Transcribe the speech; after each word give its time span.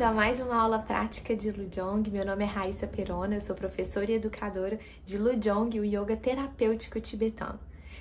bem-vindo 0.00 0.04
a 0.04 0.12
mais 0.12 0.40
uma 0.40 0.56
aula 0.56 0.78
prática 0.78 1.36
de 1.36 1.50
Lujong. 1.50 2.10
Meu 2.10 2.24
nome 2.24 2.42
é 2.42 2.46
Raíssa 2.46 2.86
Perona, 2.86 3.34
eu 3.34 3.40
sou 3.40 3.54
professora 3.54 4.10
e 4.10 4.14
educadora 4.14 4.80
de 5.04 5.18
Lujong, 5.18 5.78
o 5.78 5.84
yoga 5.84 6.16
terapêutico 6.16 6.98
tibetano. 6.98 7.60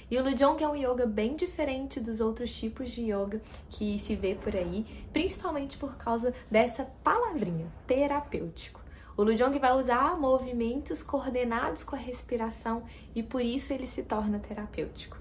E 0.10 0.18
o 0.18 0.24
Lujong 0.24 0.64
é 0.64 0.68
um 0.70 0.78
yoga 0.78 1.06
bem 1.06 1.36
diferente 1.36 2.00
dos 2.00 2.22
outros 2.22 2.56
tipos 2.56 2.92
de 2.92 3.12
yoga 3.12 3.42
que 3.70 4.00
se 4.00 4.16
vê 4.16 4.34
por 4.34 4.56
aí, 4.56 4.86
principalmente 5.12 5.78
por 5.78 5.98
causa 5.98 6.34
dessa 6.50 6.86
palavrinha, 7.04 7.68
terapêutico. 7.86 8.80
O 9.18 9.24
Lujong 9.24 9.60
vai 9.60 9.74
usar 9.74 10.18
movimentos 10.18 11.04
coordenados 11.04 11.84
com 11.84 11.98
a 11.98 12.00
respiração 12.00 12.84
e 13.14 13.22
por 13.22 13.42
isso 13.42 13.74
ele 13.74 13.88
se 13.88 14.04
torna 14.04 14.40
terapêutico. 14.40 15.18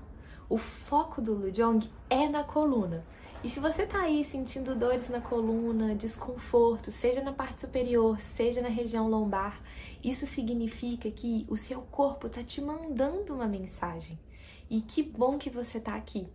O 0.48 0.56
foco 0.56 1.20
do 1.20 1.34
Lujong 1.34 1.90
é 2.08 2.28
na 2.28 2.44
coluna. 2.44 3.04
E 3.42 3.48
se 3.48 3.60
você 3.60 3.86
tá 3.86 4.00
aí 4.00 4.24
sentindo 4.24 4.74
dores 4.74 5.08
na 5.08 5.20
coluna, 5.20 5.94
desconforto, 5.94 6.90
seja 6.90 7.22
na 7.22 7.32
parte 7.32 7.60
superior, 7.60 8.20
seja 8.20 8.60
na 8.60 8.68
região 8.68 9.08
lombar, 9.08 9.62
isso 10.02 10.26
significa 10.26 11.08
que 11.08 11.46
o 11.48 11.56
seu 11.56 11.82
corpo 11.82 12.28
tá 12.28 12.42
te 12.42 12.60
mandando 12.60 13.32
uma 13.32 13.46
mensagem. 13.46 14.18
E 14.68 14.80
que 14.80 15.04
bom 15.04 15.38
que 15.38 15.50
você 15.50 15.78
tá 15.78 15.94
aqui. 15.94 16.28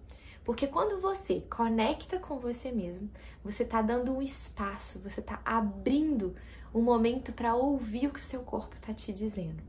Porque 0.45 0.66
quando 0.66 1.02
você 1.02 1.42
conecta 1.50 2.20
com 2.20 2.40
você 2.40 2.72
mesmo, 2.72 3.10
você 3.44 3.66
tá 3.66 3.82
dando 3.82 4.16
um 4.16 4.22
espaço, 4.22 5.00
você 5.00 5.22
tá 5.22 5.42
abrindo 5.44 6.34
um 6.73 6.82
momento 6.82 7.34
para 7.34 7.54
ouvir 7.54 8.08
o 8.08 8.14
que 8.14 8.22
o 8.22 8.23
seu 8.23 8.44
corpo 8.44 8.80
tá 8.80 8.94
te 8.94 9.12
dizendo. 9.12 9.62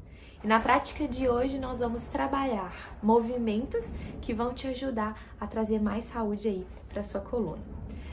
E 0.45 0.47
na 0.47 0.61
prática 0.61 1.09
de 1.09 1.27
hoje 1.27 1.59
nós 1.59 1.79
vamos 1.79 2.05
trabalhar 2.05 2.99
movimentos 3.03 3.91
que 4.21 4.35
vão 4.35 4.53
te 4.53 4.69
ajudar 4.69 5.19
a 5.41 5.47
trazer 5.47 5.81
mais 5.81 6.05
saúde 6.05 6.49
aí 6.49 6.67
para 6.91 7.03
sua 7.03 7.23
coluna. 7.23 7.63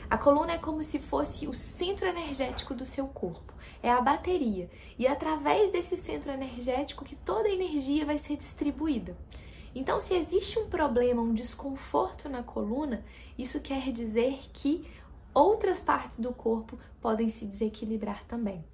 A 0.08 0.16
coluna 0.16 0.52
é 0.52 0.58
como 0.58 0.82
se 0.82 0.98
fosse 0.98 1.46
o 1.46 1.52
centro 1.52 2.06
energético 2.06 2.74
do 2.74 2.86
seu 2.86 3.06
corpo, 3.06 3.52
é 3.82 3.90
a 3.90 4.00
bateria, 4.00 4.70
e 4.98 5.06
é 5.06 5.10
através 5.10 5.72
desse 5.72 5.94
centro 5.94 6.32
energético 6.32 7.04
que 7.04 7.16
toda 7.16 7.50
a 7.50 7.52
energia 7.52 8.06
vai 8.06 8.16
ser 8.16 8.38
distribuída. 8.38 9.14
Então, 9.74 10.00
se 10.00 10.14
existe 10.14 10.58
um 10.58 10.70
problema, 10.70 11.20
um 11.20 11.34
desconforto 11.34 12.30
na 12.30 12.42
coluna, 12.42 13.04
isso 13.36 13.60
quer 13.60 13.92
dizer 13.92 14.38
que 14.54 14.90
outras 15.34 15.80
partes 15.80 16.18
do 16.18 16.32
corpo 16.32 16.78
podem 16.98 17.28
se 17.28 17.44
desequilibrar 17.44 18.24
também. 18.24 18.64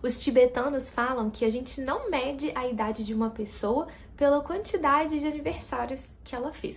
Os 0.00 0.20
tibetanos 0.22 0.90
falam 0.90 1.28
que 1.28 1.44
a 1.44 1.50
gente 1.50 1.80
não 1.80 2.08
mede 2.08 2.52
a 2.54 2.68
idade 2.68 3.02
de 3.04 3.12
uma 3.12 3.30
pessoa 3.30 3.88
pela 4.16 4.40
quantidade 4.40 5.18
de 5.18 5.26
aniversários 5.26 6.16
que 6.22 6.36
ela 6.36 6.52
fez, 6.52 6.76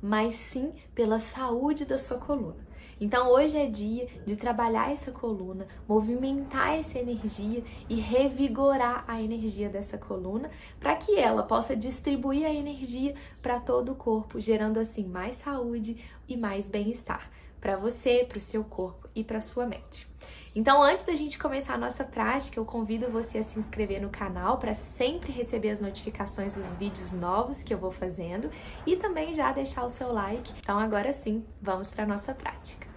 mas 0.00 0.36
sim 0.36 0.72
pela 0.94 1.18
saúde 1.18 1.84
da 1.84 1.98
sua 1.98 2.18
coluna. 2.18 2.70
Então 3.00 3.28
hoje 3.28 3.56
é 3.56 3.66
dia 3.66 4.06
de 4.24 4.36
trabalhar 4.36 4.92
essa 4.92 5.10
coluna, 5.10 5.66
movimentar 5.88 6.78
essa 6.78 6.96
energia 6.96 7.64
e 7.88 7.96
revigorar 7.96 9.04
a 9.08 9.20
energia 9.20 9.68
dessa 9.68 9.98
coluna 9.98 10.48
para 10.78 10.94
que 10.94 11.18
ela 11.18 11.42
possa 11.42 11.74
distribuir 11.74 12.46
a 12.46 12.54
energia 12.54 13.16
para 13.42 13.58
todo 13.58 13.92
o 13.92 13.96
corpo, 13.96 14.40
gerando 14.40 14.78
assim 14.78 15.08
mais 15.08 15.36
saúde 15.36 16.04
e 16.28 16.36
mais 16.36 16.68
bem-estar 16.68 17.30
para 17.60 17.76
você, 17.76 18.24
para 18.28 18.38
o 18.38 18.40
seu 18.40 18.64
corpo 18.64 19.08
e 19.14 19.22
para 19.22 19.40
sua 19.40 19.66
mente. 19.66 20.08
Então, 20.52 20.82
antes 20.82 21.04
da 21.04 21.14
gente 21.14 21.38
começar 21.38 21.74
a 21.74 21.78
nossa 21.78 22.02
prática, 22.02 22.58
eu 22.58 22.64
convido 22.64 23.08
você 23.08 23.38
a 23.38 23.42
se 23.42 23.56
inscrever 23.56 24.02
no 24.02 24.10
canal 24.10 24.58
para 24.58 24.74
sempre 24.74 25.30
receber 25.30 25.70
as 25.70 25.80
notificações 25.80 26.56
dos 26.56 26.74
vídeos 26.74 27.12
novos 27.12 27.62
que 27.62 27.72
eu 27.72 27.78
vou 27.78 27.92
fazendo 27.92 28.50
e 28.84 28.96
também 28.96 29.32
já 29.32 29.52
deixar 29.52 29.84
o 29.84 29.90
seu 29.90 30.12
like. 30.12 30.52
Então, 30.58 30.76
agora 30.76 31.12
sim, 31.12 31.46
vamos 31.62 31.92
para 31.92 32.02
a 32.02 32.06
nossa 32.06 32.34
prática. 32.34 32.88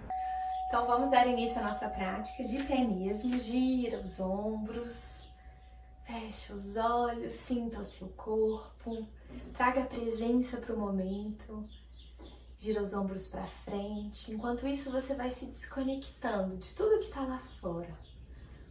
Então, 0.68 0.88
vamos 0.88 1.12
dar 1.12 1.28
início 1.28 1.59
à 1.59 1.64
nossa 1.66 1.88
prática 1.88 2.44
de 2.44 2.64
pé 2.64 2.84
mesmo. 2.84 3.40
Gira 3.40 4.00
os 4.00 4.20
ombros, 4.20 5.30
fecha 6.06 6.56
os 6.56 6.75
olhos, 6.75 7.34
sinta 7.34 7.81
o 7.81 7.85
seu 7.85 8.09
corpo, 8.09 9.08
traga 9.53 9.81
a 9.81 9.85
presença 9.85 10.58
para 10.58 10.74
o 10.74 10.80
momento 10.80 11.64
gira 12.63 12.81
os 12.81 12.94
ombros 12.94 13.28
para 13.28 13.46
frente. 13.46 14.31
Enquanto 14.31 14.66
isso, 14.66 14.90
você 14.90 15.16
vai 15.16 15.29
se 15.29 15.46
desconectando 15.46 16.56
de 16.56 16.74
tudo 16.74 17.00
que 17.00 17.06
está 17.06 17.19
lá 17.19 17.40
fora. 17.59 17.94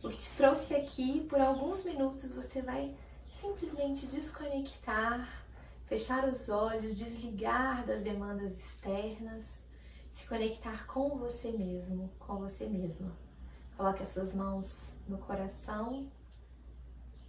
O 0.03 0.08
que 0.08 0.16
te 0.16 0.34
trouxe 0.34 0.75
aqui, 0.75 1.20
por 1.28 1.38
alguns 1.38 1.84
minutos, 1.84 2.32
você 2.32 2.62
vai 2.62 2.97
simplesmente 3.31 4.06
desconectar, 4.06 5.44
fechar 5.84 6.26
os 6.26 6.48
olhos, 6.48 6.94
desligar 6.94 7.84
das 7.84 8.02
demandas 8.02 8.54
externas, 8.54 9.44
se 10.10 10.26
conectar 10.26 10.86
com 10.86 11.19
você 11.19 11.52
mesmo, 11.52 12.10
com 12.19 12.36
você 12.38 12.66
mesma. 12.66 13.12
Coloque 13.76 14.02
as 14.02 14.08
suas 14.08 14.32
mãos 14.32 14.86
no 15.06 15.19
coração. 15.19 16.10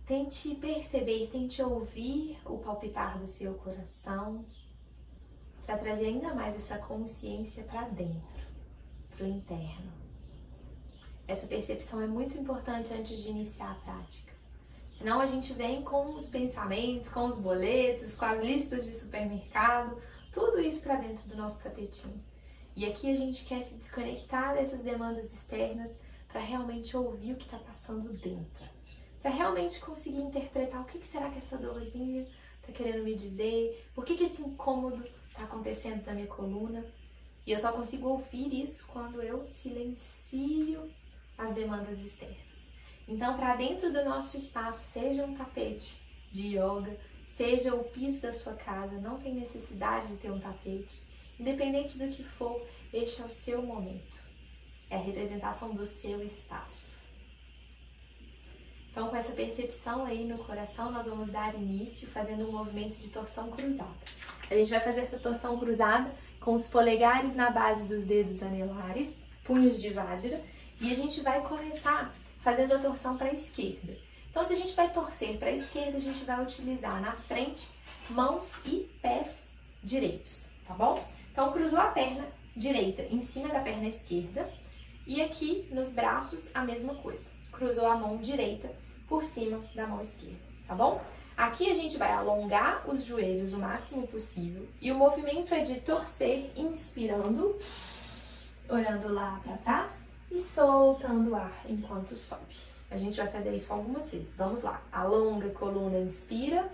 Tente 0.05 0.55
perceber, 0.55 1.27
tente 1.29 1.61
ouvir 1.61 2.37
o 2.45 2.57
palpitar 2.57 3.19
do 3.19 3.27
seu 3.27 3.53
coração 3.55 4.45
para 5.65 5.77
trazer 5.77 6.07
ainda 6.07 6.33
mais 6.33 6.55
essa 6.55 6.77
consciência 6.77 7.63
para 7.63 7.87
dentro, 7.89 8.43
para 9.15 9.25
o 9.25 9.29
interno. 9.29 9.91
Essa 11.27 11.47
percepção 11.47 12.01
é 12.01 12.07
muito 12.07 12.37
importante 12.37 12.93
antes 12.93 13.23
de 13.23 13.29
iniciar 13.29 13.71
a 13.71 13.75
prática. 13.75 14.33
Senão 14.89 15.19
a 15.19 15.25
gente 15.25 15.53
vem 15.53 15.81
com 15.81 16.13
os 16.13 16.29
pensamentos, 16.29 17.09
com 17.09 17.25
os 17.25 17.39
boletos, 17.39 18.15
com 18.15 18.25
as 18.25 18.39
listas 18.41 18.85
de 18.85 18.91
supermercado, 18.91 19.97
tudo 20.31 20.59
isso 20.59 20.81
para 20.81 20.97
dentro 20.97 21.27
do 21.29 21.37
nosso 21.37 21.63
tapetinho. 21.63 22.23
E 22.75 22.85
aqui 22.85 23.11
a 23.11 23.15
gente 23.15 23.45
quer 23.45 23.63
se 23.63 23.75
desconectar 23.75 24.53
dessas 24.53 24.81
demandas 24.81 25.31
externas 25.31 26.01
para 26.27 26.41
realmente 26.41 26.97
ouvir 26.97 27.33
o 27.33 27.35
que 27.37 27.45
está 27.45 27.57
passando 27.57 28.11
dentro. 28.13 28.65
Para 29.21 29.31
realmente 29.31 29.79
conseguir 29.79 30.21
interpretar 30.21 30.81
o 30.81 30.85
que, 30.85 31.03
será 31.05 31.29
que 31.29 31.37
essa 31.37 31.57
dorzinha 31.57 32.27
está 32.59 32.73
querendo 32.73 33.03
me 33.03 33.15
dizer, 33.15 33.87
por 33.93 34.03
que, 34.03 34.17
que 34.17 34.25
esse 34.25 34.41
incômodo 34.41 35.03
está 35.33 35.43
acontecendo 35.43 36.05
na 36.05 36.13
minha 36.13 36.27
coluna. 36.27 36.85
E 37.45 37.51
eu 37.51 37.57
só 37.57 37.73
consigo 37.73 38.07
ouvir 38.07 38.53
isso 38.53 38.87
quando 38.87 39.21
eu 39.21 39.45
silencio 39.45 40.89
as 41.37 41.53
demandas 41.53 41.99
externas. 41.99 42.37
Então, 43.07 43.35
para 43.35 43.55
dentro 43.55 43.91
do 43.91 44.05
nosso 44.05 44.37
espaço, 44.37 44.83
seja 44.83 45.25
um 45.25 45.35
tapete 45.35 45.99
de 46.31 46.57
yoga, 46.57 46.97
seja 47.27 47.75
o 47.75 47.83
piso 47.83 48.21
da 48.21 48.31
sua 48.31 48.53
casa, 48.53 48.97
não 48.99 49.19
tem 49.19 49.35
necessidade 49.35 50.07
de 50.07 50.17
ter 50.17 50.31
um 50.31 50.39
tapete. 50.39 51.03
Independente 51.37 51.97
do 51.97 52.07
que 52.07 52.23
for, 52.23 52.65
este 52.93 53.21
é 53.21 53.25
o 53.25 53.29
seu 53.29 53.61
momento. 53.61 54.23
É 54.89 54.95
a 54.95 55.01
representação 55.01 55.73
do 55.73 55.85
seu 55.85 56.23
espaço. 56.23 56.92
Então, 58.93 59.07
com 59.07 59.15
essa 59.15 59.31
percepção 59.31 60.05
aí 60.05 60.23
no 60.23 60.37
coração, 60.37 60.91
nós 60.91 61.07
vamos 61.07 61.31
dar 61.31 61.55
início 61.55 62.07
fazendo 62.09 62.47
um 62.47 62.51
movimento 62.51 62.95
de 62.99 63.09
torção 63.09 63.49
cruzada. 63.49 63.89
A 64.51 64.53
gente 64.53 64.69
vai 64.69 64.79
fazer 64.81 65.01
essa 65.01 65.17
torção 65.17 65.57
cruzada 65.57 66.13
com 66.39 66.53
os 66.53 66.67
polegares 66.67 67.33
na 67.33 67.49
base 67.49 67.87
dos 67.87 68.05
dedos 68.05 68.43
anelares, 68.43 69.17
punhos 69.43 69.81
de 69.81 69.89
Vajra, 69.89 70.39
e 70.79 70.91
a 70.91 70.95
gente 70.95 71.21
vai 71.21 71.41
começar 71.41 72.13
fazendo 72.41 72.75
a 72.75 72.77
torção 72.79 73.17
para 73.17 73.29
a 73.29 73.33
esquerda. 73.33 73.97
Então, 74.29 74.43
se 74.43 74.53
a 74.53 74.57
gente 74.57 74.75
vai 74.75 74.93
torcer 74.93 75.39
para 75.39 75.49
a 75.49 75.53
esquerda, 75.53 75.97
a 75.97 75.99
gente 75.99 76.23
vai 76.23 76.43
utilizar 76.43 77.01
na 77.01 77.13
frente 77.13 77.71
mãos 78.11 78.61
e 78.63 78.87
pés 79.01 79.47
direitos, 79.83 80.51
tá 80.67 80.75
bom? 80.75 80.93
Então, 81.31 81.51
cruzou 81.51 81.79
a 81.79 81.87
perna 81.87 82.27
direita 82.55 83.01
em 83.09 83.19
cima 83.19 83.47
da 83.47 83.59
perna 83.59 83.87
esquerda 83.87 84.53
e 85.07 85.19
aqui 85.19 85.67
nos 85.71 85.95
braços 85.95 86.55
a 86.55 86.63
mesma 86.63 86.93
coisa. 86.93 87.31
Cruzou 87.51 87.87
a 87.87 87.95
mão 87.95 88.17
direita 88.17 88.69
por 89.07 89.23
cima 89.23 89.59
da 89.75 89.87
mão 89.87 90.01
esquerda, 90.01 90.39
tá 90.67 90.75
bom? 90.75 91.01
Aqui 91.35 91.69
a 91.69 91.73
gente 91.73 91.97
vai 91.97 92.11
alongar 92.11 92.87
os 92.87 93.03
joelhos 93.03 93.53
o 93.53 93.57
máximo 93.57 94.07
possível 94.07 94.67
e 94.79 94.91
o 94.91 94.95
movimento 94.95 95.53
é 95.53 95.63
de 95.63 95.81
torcer 95.81 96.51
inspirando, 96.55 97.57
olhando 98.69 99.11
lá 99.11 99.41
para 99.43 99.57
trás 99.57 100.03
e 100.29 100.39
soltando 100.39 101.31
o 101.31 101.35
ar 101.35 101.53
enquanto 101.67 102.15
sobe. 102.15 102.55
A 102.91 102.97
gente 102.97 103.17
vai 103.17 103.27
fazer 103.27 103.55
isso 103.55 103.73
algumas 103.73 104.11
vezes. 104.11 104.35
Vamos 104.37 104.61
lá. 104.61 104.79
Alonga 104.91 105.47
a 105.47 105.51
coluna, 105.51 105.97
inspira. 105.97 106.69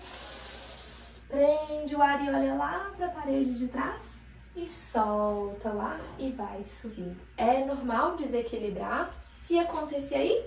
Prende 1.30 1.96
o 1.96 2.02
ar 2.02 2.22
e 2.22 2.28
olha 2.28 2.56
lá 2.56 2.92
para 2.98 3.06
a 3.06 3.12
parede 3.12 3.58
de 3.58 3.68
trás 3.70 4.20
e 4.54 4.68
solta 4.68 5.70
ar 5.70 6.02
e 6.18 6.32
vai 6.32 6.66
subindo. 6.66 7.16
É 7.38 7.64
normal 7.64 8.18
desequilibrar. 8.18 9.14
Se 9.34 9.58
acontecer 9.58 10.16
aí, 10.16 10.46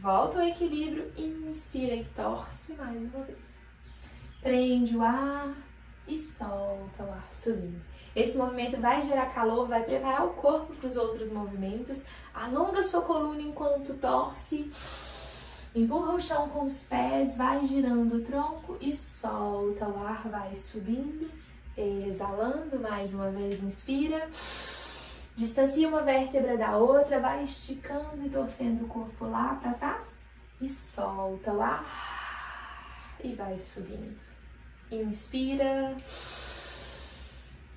Volta 0.00 0.40
ao 0.40 0.46
equilíbrio, 0.46 1.10
inspira 1.16 1.94
e 1.94 2.04
torce 2.14 2.74
mais 2.74 3.02
uma 3.14 3.24
vez. 3.24 3.38
Prende 4.42 4.94
o 4.94 5.02
ar 5.02 5.56
e 6.06 6.18
solta 6.18 7.02
o 7.02 7.10
ar 7.10 7.34
subindo. 7.34 7.82
Esse 8.14 8.36
movimento 8.36 8.78
vai 8.78 9.02
gerar 9.02 9.26
calor, 9.26 9.66
vai 9.66 9.82
preparar 9.82 10.26
o 10.26 10.34
corpo 10.34 10.74
para 10.74 10.86
os 10.86 10.96
outros 10.96 11.30
movimentos. 11.32 12.04
Alonga 12.34 12.82
sua 12.82 13.00
coluna 13.02 13.40
enquanto 13.40 13.94
torce. 13.94 14.70
Empurra 15.74 16.14
o 16.14 16.20
chão 16.20 16.48
com 16.50 16.64
os 16.64 16.84
pés, 16.84 17.36
vai 17.36 17.64
girando 17.64 18.16
o 18.16 18.22
tronco 18.22 18.76
e 18.80 18.94
solta 18.96 19.88
o 19.88 19.98
ar, 19.98 20.28
vai 20.28 20.54
subindo, 20.56 21.30
exalando 21.76 22.78
mais 22.78 23.14
uma 23.14 23.30
vez, 23.30 23.62
inspira 23.62 24.28
Distancia 25.36 25.86
uma 25.86 26.00
vértebra 26.00 26.56
da 26.56 26.78
outra, 26.78 27.20
vai 27.20 27.44
esticando 27.44 28.24
e 28.24 28.30
torcendo 28.30 28.86
o 28.86 28.88
corpo 28.88 29.26
lá 29.26 29.54
para 29.56 29.74
trás 29.74 30.14
e 30.62 30.66
solta 30.66 31.52
ar 31.52 31.84
e 33.22 33.34
vai 33.34 33.58
subindo. 33.58 34.18
Inspira, 34.90 35.94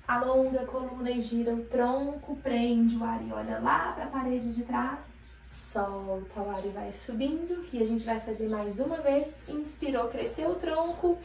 alonga 0.08 0.62
a 0.62 0.66
coluna 0.66 1.10
e 1.10 1.20
gira 1.20 1.52
o 1.52 1.62
tronco, 1.64 2.36
prende 2.36 2.96
o 2.96 3.04
ar 3.04 3.22
e 3.22 3.30
olha 3.30 3.58
lá 3.58 3.92
para 3.92 4.04
a 4.04 4.08
parede 4.08 4.54
de 4.54 4.62
trás. 4.62 5.18
Solta 5.42 6.40
o 6.40 6.50
ar 6.50 6.64
e 6.64 6.70
vai 6.70 6.92
subindo. 6.94 7.62
E 7.72 7.82
a 7.82 7.84
gente 7.84 8.06
vai 8.06 8.20
fazer 8.20 8.48
mais 8.48 8.80
uma 8.80 8.96
vez. 9.02 9.46
Inspirou, 9.46 10.08
cresceu 10.08 10.52
o 10.52 10.54
tronco, 10.54 11.18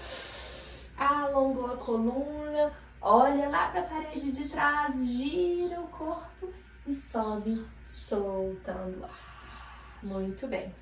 alongou 0.97 1.71
a 1.71 1.77
coluna, 1.77 2.73
Olha 3.07 3.49
lá 3.49 3.67
para 3.67 3.81
a 3.81 3.83
parede 3.83 4.31
de 4.31 4.49
trás, 4.49 4.95
gira 5.05 5.79
o 5.79 5.87
corpo 5.89 6.51
e 6.87 6.91
sobe, 6.95 7.63
soltando 7.83 9.03
ar. 9.05 9.99
Muito 10.01 10.47
bem. 10.47 10.73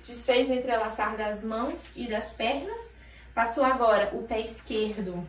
Desfez 0.00 0.48
o 0.48 0.54
entrelaçar 0.54 1.18
das 1.18 1.44
mãos 1.44 1.90
e 1.94 2.08
das 2.08 2.32
pernas. 2.32 2.96
Passou 3.34 3.62
agora 3.62 4.10
o 4.16 4.22
pé 4.22 4.40
esquerdo 4.40 5.28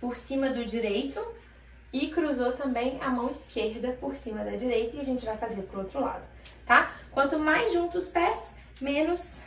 por 0.00 0.16
cima 0.16 0.50
do 0.50 0.64
direito 0.64 1.24
e 1.92 2.10
cruzou 2.10 2.52
também 2.54 3.00
a 3.00 3.08
mão 3.08 3.30
esquerda 3.30 3.92
por 3.92 4.16
cima 4.16 4.44
da 4.44 4.56
direita 4.56 4.96
e 4.96 5.00
a 5.00 5.04
gente 5.04 5.24
vai 5.24 5.36
fazer 5.36 5.62
pro 5.62 5.82
outro 5.82 6.00
lado, 6.00 6.26
tá? 6.66 6.96
Quanto 7.12 7.38
mais 7.38 7.72
juntos 7.72 8.06
os 8.06 8.10
pés, 8.10 8.56
menos, 8.80 9.40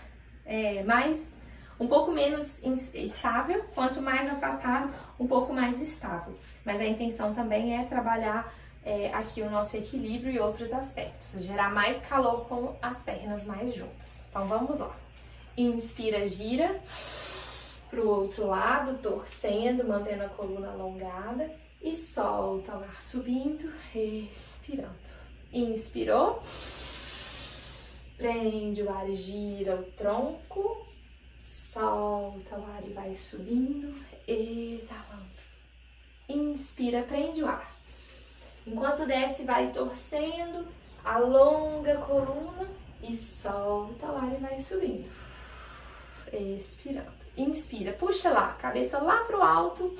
é, 0.45 0.85
mais 0.85 1.36
um 1.79 1.87
pouco 1.87 2.11
menos 2.11 2.63
estável, 2.93 3.63
quanto 3.75 4.01
mais 4.01 4.27
afastado, 4.27 4.93
um 5.19 5.27
pouco 5.27 5.53
mais 5.53 5.81
estável. 5.81 6.33
Mas 6.65 6.81
a 6.81 6.85
intenção 6.85 7.33
também 7.33 7.77
é 7.77 7.85
trabalhar 7.85 8.51
é, 8.83 9.13
aqui 9.13 9.41
o 9.41 9.49
nosso 9.49 9.77
equilíbrio 9.77 10.31
e 10.31 10.39
outros 10.39 10.71
aspectos, 10.71 11.43
gerar 11.43 11.71
mais 11.71 12.01
calor 12.05 12.45
com 12.47 12.75
as 12.81 13.03
pernas 13.03 13.45
mais 13.45 13.75
juntas. 13.75 14.23
Então 14.29 14.45
vamos 14.45 14.79
lá. 14.79 14.95
Inspira, 15.55 16.27
gira 16.27 16.73
para 17.89 18.01
o 18.01 18.07
outro 18.07 18.47
lado, 18.47 18.97
torcendo, 19.01 19.83
mantendo 19.83 20.23
a 20.23 20.29
coluna 20.29 20.71
alongada 20.71 21.51
e 21.81 21.95
solta 21.95 22.73
o 22.73 22.83
ar 22.83 23.01
subindo, 23.01 23.71
respirando. 23.93 24.95
Inspirou, 25.53 26.41
prende 28.17 28.83
o 28.83 28.89
ar, 28.89 29.09
gira 29.11 29.75
o 29.75 29.83
tronco 29.91 30.87
Solta 31.47 32.57
o 32.57 32.65
ar 32.65 32.85
e 32.85 32.91
vai 32.91 33.15
subindo, 33.15 33.95
exalando. 34.27 35.31
Inspira, 36.27 37.03
prende 37.03 37.41
o 37.41 37.47
ar. 37.47 37.73
Enquanto 38.65 39.07
desce, 39.07 39.45
vai 39.45 39.71
torcendo, 39.71 40.67
alonga 41.05 41.99
a 41.99 42.01
coluna 42.01 42.69
e 43.01 43.15
solta 43.15 44.07
o 44.07 44.17
ar 44.17 44.33
e 44.33 44.41
vai 44.41 44.59
subindo. 44.59 45.09
Expirando. 46.33 47.13
Inspira, 47.37 47.93
puxa 47.93 48.29
lá, 48.29 48.51
cabeça 48.55 48.99
lá 48.99 49.23
pro 49.23 49.41
alto. 49.41 49.95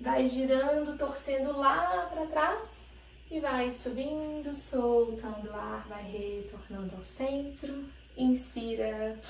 Vai 0.00 0.26
girando, 0.26 0.96
torcendo 0.96 1.54
lá 1.54 2.08
para 2.10 2.26
trás 2.28 2.86
e 3.30 3.40
vai 3.40 3.70
subindo, 3.70 4.54
soltando 4.54 5.50
o 5.50 5.54
ar, 5.54 5.84
vai 5.86 6.02
retornando 6.04 6.96
ao 6.96 7.02
centro. 7.02 7.84
Inspira. 8.16 9.20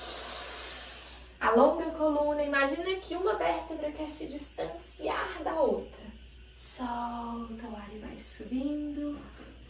Alonga 1.45 1.85
a 1.85 1.91
coluna, 1.91 2.41
imagina 2.41 2.95
que 2.95 3.15
uma 3.15 3.35
vértebra 3.35 3.91
quer 3.91 4.09
se 4.09 4.25
distanciar 4.25 5.43
da 5.43 5.53
outra. 5.53 6.03
Solta 6.55 7.67
o 7.67 7.75
ar 7.75 7.87
e 7.93 7.99
vai 7.99 8.17
subindo. 8.17 9.19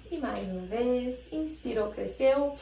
E 0.09 0.17
mais 0.17 0.47
uma 0.47 0.61
vez, 0.67 1.33
inspirou, 1.33 1.91
cresceu. 1.91 2.55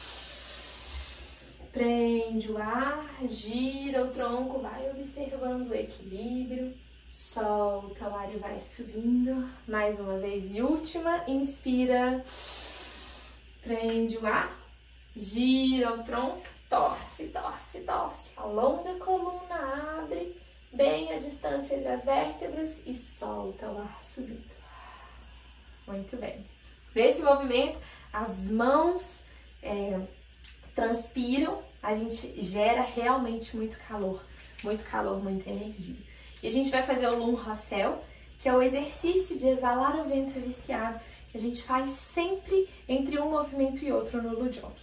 Prende 1.70 2.50
o 2.50 2.58
ar, 2.58 3.08
gira 3.28 4.02
o 4.02 4.08
tronco, 4.08 4.58
vai 4.58 4.90
observando 4.90 5.68
o 5.68 5.74
equilíbrio. 5.74 6.74
Solta 7.08 8.08
o 8.08 8.16
ar 8.16 8.34
e 8.34 8.38
vai 8.38 8.58
subindo. 8.58 9.48
Mais 9.68 10.00
uma 10.00 10.18
vez 10.18 10.52
e 10.52 10.60
última, 10.60 11.22
inspira. 11.28 12.24
Prende 13.62 14.18
o 14.18 14.26
ar, 14.26 14.58
gira 15.14 15.94
o 15.94 16.02
tronco 16.02 16.53
torce, 16.68 17.28
torce, 17.28 17.80
torce. 17.80 18.32
Alonga 18.36 18.92
a 18.92 18.98
coluna, 18.98 20.00
abre 20.00 20.36
bem 20.72 21.12
a 21.12 21.18
distância 21.18 21.76
entre 21.76 21.88
as 21.88 22.04
vértebras 22.04 22.82
e 22.84 22.94
solta 22.94 23.68
o 23.68 23.78
ar 23.78 24.02
subindo. 24.02 24.54
Muito 25.86 26.16
bem. 26.16 26.44
Nesse 26.94 27.22
movimento, 27.22 27.80
as 28.12 28.50
mãos 28.50 29.22
é, 29.62 30.00
transpiram, 30.74 31.62
a 31.82 31.94
gente 31.94 32.40
gera 32.42 32.82
realmente 32.82 33.56
muito 33.56 33.78
calor, 33.86 34.24
muito 34.62 34.84
calor, 34.84 35.22
muita 35.22 35.50
energia. 35.50 35.96
E 36.42 36.46
a 36.46 36.50
gente 36.50 36.70
vai 36.70 36.82
fazer 36.82 37.06
o 37.08 37.16
Lum 37.16 37.34
Rossel, 37.34 38.02
que 38.38 38.48
é 38.48 38.54
o 38.54 38.62
exercício 38.62 39.38
de 39.38 39.48
exalar 39.48 39.98
o 39.98 40.04
vento 40.04 40.38
viciado, 40.40 41.00
que 41.30 41.38
a 41.38 41.40
gente 41.40 41.62
faz 41.62 41.90
sempre 41.90 42.68
entre 42.88 43.18
um 43.18 43.30
movimento 43.30 43.84
e 43.84 43.92
outro 43.92 44.22
no 44.22 44.38
Lujong. 44.38 44.74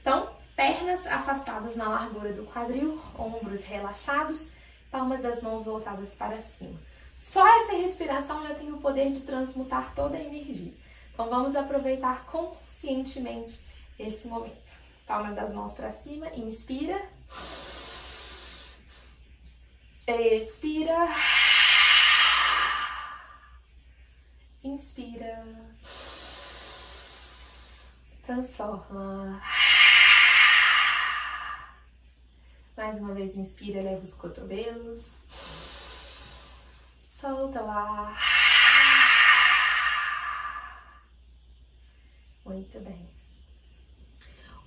Então, 0.00 0.30
pernas 0.60 1.06
afastadas 1.06 1.74
na 1.74 1.88
largura 1.88 2.34
do 2.34 2.44
quadril, 2.44 3.00
ombros 3.18 3.64
relaxados, 3.64 4.50
palmas 4.90 5.22
das 5.22 5.42
mãos 5.42 5.64
voltadas 5.64 6.12
para 6.12 6.38
cima. 6.38 6.78
Só 7.16 7.46
essa 7.48 7.78
respiração 7.78 8.46
já 8.46 8.54
tem 8.54 8.70
o 8.70 8.76
poder 8.76 9.10
de 9.10 9.22
transmutar 9.22 9.94
toda 9.94 10.18
a 10.18 10.22
energia. 10.22 10.74
Então 11.14 11.30
vamos 11.30 11.56
aproveitar 11.56 12.26
conscientemente 12.26 13.58
esse 13.98 14.28
momento. 14.28 14.70
Palmas 15.06 15.34
das 15.34 15.54
mãos 15.54 15.72
para 15.72 15.90
cima, 15.90 16.28
inspira. 16.36 17.08
Expira. 20.06 21.08
Inspira. 24.62 25.42
Transforma. 28.26 29.40
Mais 32.80 32.98
uma 32.98 33.12
vez, 33.12 33.36
inspira, 33.36 33.82
leva 33.82 34.02
os 34.02 34.14
cotovelos. 34.14 35.18
Solta 37.10 37.60
ar. 37.60 38.18
Muito 42.42 42.80
bem. 42.80 43.06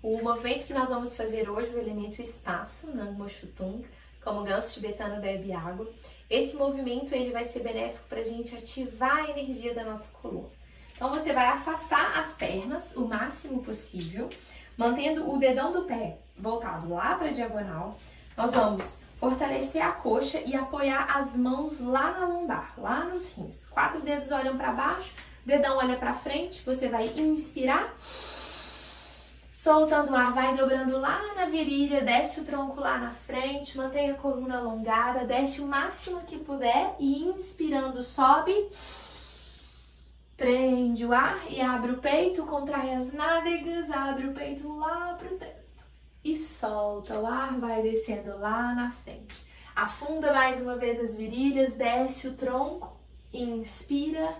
O 0.03 0.21
movimento 0.21 0.67
que 0.67 0.75
nós 0.75 0.89
vamos 0.89 1.17
fazer 1.17 1.49
hoje, 1.49 1.73
o 1.73 1.79
elemento 1.79 2.21
espaço, 2.21 2.95
Nangmo 2.95 3.27
Shutung, 3.27 3.83
como 4.23 4.43
ganso 4.43 4.75
tibetano 4.75 5.19
bebe 5.19 5.51
água. 5.51 5.91
Esse 6.29 6.55
movimento 6.55 7.15
ele 7.15 7.31
vai 7.31 7.45
ser 7.45 7.61
benéfico 7.61 8.07
para 8.07 8.19
a 8.19 8.23
gente 8.23 8.55
ativar 8.55 9.25
a 9.25 9.31
energia 9.31 9.73
da 9.73 9.83
nossa 9.83 10.07
coluna. 10.09 10.51
Então 10.95 11.11
você 11.11 11.33
vai 11.33 11.47
afastar 11.47 12.15
as 12.19 12.35
pernas 12.35 12.95
o 12.95 13.07
máximo 13.07 13.63
possível, 13.63 14.29
mantendo 14.77 15.27
o 15.33 15.39
dedão 15.39 15.71
do 15.71 15.85
pé 15.85 16.19
voltado 16.37 16.93
lá 16.93 17.15
para 17.15 17.29
a 17.29 17.31
diagonal. 17.31 17.97
Nós 18.35 18.53
vamos 18.53 19.01
fortalecer 19.19 19.81
a 19.81 19.91
coxa 19.91 20.41
e 20.45 20.55
apoiar 20.55 21.17
as 21.17 21.35
mãos 21.35 21.79
lá 21.79 22.11
na 22.11 22.25
lombar, 22.25 22.73
lá 22.77 23.05
nos 23.05 23.31
rins. 23.33 23.67
Quatro 23.67 24.01
dedos 24.01 24.31
olham 24.31 24.57
para 24.57 24.73
baixo, 24.73 25.13
dedão 25.45 25.77
olha 25.77 25.95
para 25.97 26.13
frente. 26.13 26.61
Você 26.65 26.89
vai 26.89 27.07
inspirar. 27.07 27.93
Soltando 29.49 30.11
o 30.11 30.15
ar, 30.15 30.33
vai 30.33 30.55
dobrando 30.57 30.97
lá 30.99 31.21
na 31.35 31.45
virilha, 31.45 32.03
desce 32.03 32.41
o 32.41 32.43
tronco 32.43 32.81
lá 32.81 32.97
na 32.97 33.11
frente, 33.11 33.77
mantenha 33.77 34.11
a 34.11 34.17
coluna 34.17 34.57
alongada, 34.57 35.25
desce 35.25 35.61
o 35.61 35.65
máximo 35.65 36.21
que 36.23 36.37
puder 36.37 36.95
e 36.99 37.29
inspirando 37.29 38.03
sobe. 38.03 38.53
Prende 40.35 41.05
o 41.05 41.13
ar 41.13 41.49
e 41.49 41.61
abre 41.61 41.91
o 41.91 41.99
peito, 41.99 42.45
contrai 42.45 42.93
as 42.93 43.13
nádegas, 43.13 43.89
abre 43.89 44.27
o 44.27 44.33
peito 44.33 44.67
lá 44.75 45.13
pro 45.13 45.37
teto. 45.37 45.62
E 46.23 46.37
solta 46.37 47.19
o 47.19 47.25
ar, 47.25 47.59
vai 47.59 47.81
descendo 47.81 48.37
lá 48.39 48.73
na 48.73 48.91
frente. 48.91 49.45
Afunda 49.75 50.31
mais 50.31 50.61
uma 50.61 50.75
vez 50.75 50.99
as 50.99 51.15
virilhas, 51.15 51.73
desce 51.73 52.27
o 52.27 52.35
tronco, 52.35 52.95
inspira, 53.33 54.35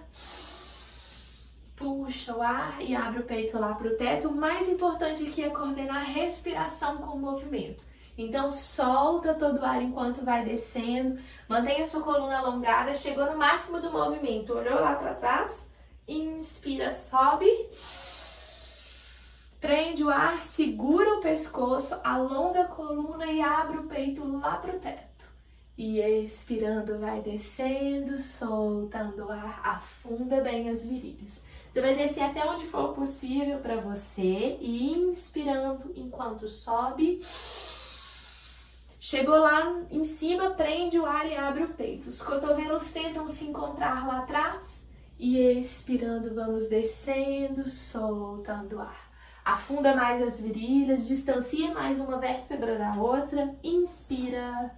puxa 1.76 2.36
o 2.36 2.42
ar 2.42 2.82
e 2.82 2.96
abre 2.96 3.22
o 3.22 3.26
peito 3.26 3.60
lá 3.60 3.74
pro 3.74 3.98
teto. 3.98 4.30
O 4.30 4.36
mais 4.36 4.70
importante 4.70 5.28
aqui 5.28 5.44
é 5.44 5.50
coordenar 5.50 5.98
a 5.98 6.06
respiração 6.06 6.98
com 6.98 7.18
o 7.18 7.20
movimento. 7.20 7.84
Então 8.18 8.52
solta 8.52 9.34
todo 9.34 9.60
o 9.60 9.66
ar 9.66 9.82
enquanto 9.82 10.24
vai 10.24 10.46
descendo, 10.46 11.20
mantenha 11.50 11.84
sua 11.84 12.04
coluna 12.04 12.38
alongada, 12.38 12.94
chegou 12.94 13.26
no 13.26 13.38
máximo 13.38 13.82
do 13.82 13.92
movimento, 13.92 14.54
olhou 14.54 14.80
lá 14.80 14.94
para 14.96 15.16
trás, 15.16 15.66
Inspira, 16.08 16.92
sobe. 16.92 17.48
Prende 19.64 20.04
o 20.04 20.10
ar, 20.10 20.44
segura 20.44 21.16
o 21.16 21.22
pescoço, 21.22 21.98
alonga 22.04 22.64
a 22.64 22.68
coluna 22.68 23.26
e 23.28 23.40
abre 23.40 23.78
o 23.78 23.86
peito 23.86 24.30
lá 24.30 24.58
pro 24.58 24.78
teto. 24.78 25.26
E 25.78 26.02
expirando, 26.02 27.00
vai 27.00 27.22
descendo, 27.22 28.18
soltando 28.18 29.26
o 29.26 29.32
ar, 29.32 29.62
afunda 29.64 30.42
bem 30.42 30.70
as 30.70 30.86
virilhas. 30.86 31.42
Você 31.72 31.80
vai 31.80 31.96
descer 31.96 32.24
até 32.24 32.44
onde 32.44 32.66
for 32.66 32.94
possível 32.94 33.60
para 33.60 33.78
você 33.78 34.58
e 34.60 34.92
inspirando 34.92 35.94
enquanto 35.96 36.50
sobe. 36.50 37.22
Chegou 39.00 39.38
lá 39.38 39.82
em 39.90 40.04
cima, 40.04 40.50
prende 40.52 41.00
o 41.00 41.06
ar 41.06 41.26
e 41.26 41.38
abre 41.38 41.64
o 41.64 41.70
peito. 41.70 42.10
Os 42.10 42.22
cotovelos 42.22 42.92
tentam 42.92 43.30
se 43.30 43.46
encontrar 43.46 44.06
lá 44.06 44.20
atrás. 44.24 44.86
E 45.18 45.40
expirando, 45.40 46.36
vamos 46.36 46.68
descendo, 46.68 47.66
soltando 47.66 48.76
o 48.76 48.82
ar. 48.82 49.03
Afunda 49.44 49.96
mais 49.96 50.22
as 50.22 50.40
virilhas, 50.40 51.08
distancia 51.08 51.74
mais 51.74 52.00
uma 52.00 52.18
vértebra 52.18 52.78
da 52.78 52.94
outra. 52.96 53.54
Inspira. 53.64 54.74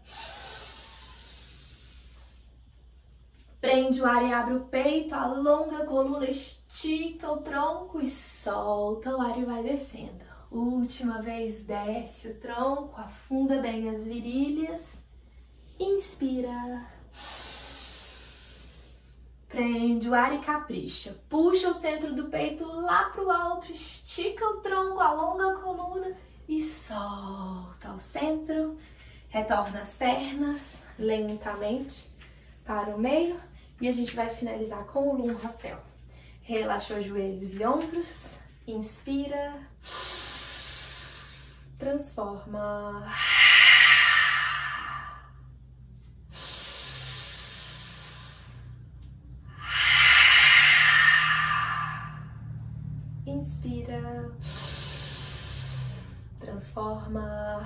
Prende 3.61 4.01
o 4.01 4.05
ar 4.05 4.23
e 4.23 4.33
abre 4.33 4.55
o 4.55 4.65
peito, 4.65 5.15
alonga 5.15 5.77
a 5.77 5.85
coluna, 5.85 6.29
estica 6.29 7.31
o 7.31 7.37
tronco 7.37 7.99
e 7.99 8.07
solta 8.07 9.15
o 9.15 9.21
ar 9.21 9.37
e 9.39 9.45
vai 9.45 9.63
descendo. 9.63 10.23
Última 10.51 11.21
vez, 11.21 11.63
desce 11.63 12.29
o 12.29 12.35
tronco, 12.35 12.93
afunda 12.99 13.59
bem 13.61 13.89
as 13.89 14.05
virilhas. 14.05 15.03
Inspira. 15.79 16.85
Prende 19.55 20.09
o 20.09 20.13
ar 20.13 20.35
e 20.35 20.39
capricha. 20.39 21.15
Puxa 21.29 21.69
o 21.69 21.73
centro 21.73 22.13
do 22.13 22.25
peito 22.25 22.65
lá 22.65 23.05
para 23.05 23.23
o 23.23 23.31
alto, 23.31 23.71
estica 23.71 24.45
o 24.45 24.57
tronco, 24.57 24.99
alonga 24.99 25.49
a 25.49 25.55
coluna 25.61 26.13
e 26.45 26.61
solta 26.61 27.87
ao 27.87 27.97
centro. 27.97 28.77
Retorna 29.29 29.79
as 29.79 29.95
pernas 29.95 30.83
lentamente 30.99 32.11
para 32.65 32.93
o 32.93 32.99
meio 32.99 33.39
e 33.79 33.87
a 33.87 33.93
gente 33.93 34.13
vai 34.13 34.27
finalizar 34.27 34.83
com 34.87 35.07
o 35.07 35.15
Lum 35.15 35.33
Rossel. 35.35 35.79
Relaxa 36.41 36.95
os 36.95 37.05
joelhos 37.05 37.57
e 37.57 37.65
ombros. 37.65 38.31
Inspira. 38.67 39.53
Transforma. 41.79 43.07
Transforma. 56.75 57.63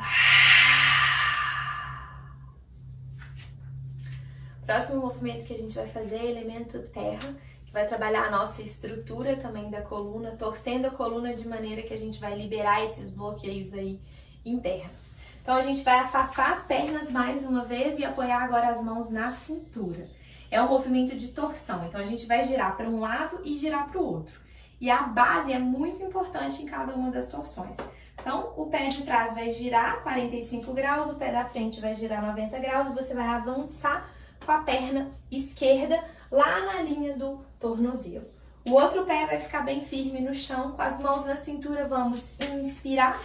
Próximo 4.63 5.01
movimento 5.01 5.47
que 5.47 5.53
a 5.55 5.57
gente 5.57 5.73
vai 5.73 5.87
fazer 5.87 6.17
é 6.17 6.25
elemento 6.29 6.79
terra, 6.89 7.33
que 7.65 7.73
vai 7.73 7.87
trabalhar 7.87 8.25
a 8.25 8.29
nossa 8.29 8.61
estrutura 8.61 9.35
também 9.35 9.71
da 9.71 9.81
coluna, 9.81 10.35
torcendo 10.37 10.85
a 10.85 10.91
coluna 10.91 11.33
de 11.33 11.47
maneira 11.47 11.81
que 11.81 11.93
a 11.93 11.97
gente 11.97 12.19
vai 12.19 12.37
liberar 12.37 12.83
esses 12.83 13.11
bloqueios 13.11 13.73
aí 13.73 13.99
internos. 14.45 15.15
Então 15.41 15.55
a 15.55 15.63
gente 15.63 15.83
vai 15.83 15.97
afastar 15.97 16.53
as 16.53 16.67
pernas 16.67 17.09
mais 17.09 17.43
uma 17.43 17.65
vez 17.65 17.97
e 17.97 18.05
apoiar 18.05 18.43
agora 18.43 18.67
as 18.67 18.83
mãos 18.83 19.09
na 19.09 19.31
cintura. 19.31 20.07
É 20.51 20.61
um 20.61 20.69
movimento 20.69 21.15
de 21.15 21.29
torção, 21.29 21.83
então 21.87 21.99
a 21.99 22.05
gente 22.05 22.27
vai 22.27 22.43
girar 22.43 22.77
para 22.77 22.87
um 22.87 22.99
lado 22.99 23.41
e 23.43 23.57
girar 23.57 23.89
para 23.89 23.99
o 23.99 24.05
outro. 24.05 24.39
E 24.79 24.87
a 24.91 25.01
base 25.01 25.51
é 25.51 25.57
muito 25.57 26.03
importante 26.03 26.61
em 26.61 26.67
cada 26.67 26.93
uma 26.93 27.09
das 27.09 27.27
torções. 27.27 27.75
Então, 28.21 28.53
o 28.57 28.65
pé 28.67 28.87
de 28.89 29.03
trás 29.03 29.33
vai 29.33 29.51
girar 29.51 30.03
45 30.03 30.73
graus, 30.73 31.09
o 31.09 31.15
pé 31.15 31.31
da 31.31 31.45
frente 31.45 31.79
vai 31.79 31.95
girar 31.95 32.25
90 32.25 32.59
graus 32.59 32.87
e 32.87 32.93
você 32.93 33.13
vai 33.13 33.27
avançar 33.27 34.09
com 34.45 34.51
a 34.51 34.59
perna 34.59 35.11
esquerda 35.31 36.03
lá 36.31 36.65
na 36.65 36.81
linha 36.81 37.15
do 37.15 37.43
tornozelo. 37.59 38.27
O 38.65 38.73
outro 38.73 39.05
pé 39.05 39.25
vai 39.25 39.39
ficar 39.39 39.61
bem 39.61 39.83
firme 39.83 40.19
no 40.19 40.33
chão, 40.33 40.73
com 40.73 40.81
as 40.81 40.99
mãos 40.99 41.25
na 41.25 41.35
cintura, 41.35 41.87
vamos 41.87 42.37
inspirar. 42.39 43.21